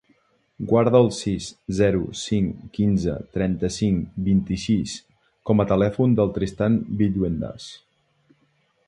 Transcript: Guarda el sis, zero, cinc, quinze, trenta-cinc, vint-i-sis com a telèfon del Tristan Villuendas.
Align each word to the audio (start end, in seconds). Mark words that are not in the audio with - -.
Guarda 0.69 0.99
el 1.03 1.09
sis, 1.17 1.49
zero, 1.79 1.99
cinc, 2.21 2.63
quinze, 2.77 3.13
trenta-cinc, 3.39 4.17
vint-i-sis 4.31 4.97
com 5.51 5.63
a 5.65 5.69
telèfon 5.73 6.17
del 6.21 6.33
Tristan 6.39 6.81
Villuendas. 7.03 7.69